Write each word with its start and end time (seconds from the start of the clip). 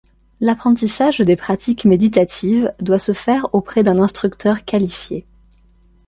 L'apprentissage 0.39 1.19
des 1.19 1.35
pratiques 1.35 1.85
méditatives 1.85 2.73
doit 2.79 2.97
se 2.97 3.11
faire 3.13 3.45
auprès 3.53 3.83
d'un 3.83 3.99
instructeur 3.99 4.65
qualifié. 4.65 5.27